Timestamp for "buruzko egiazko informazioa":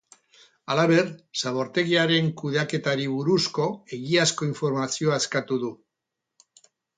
3.17-5.21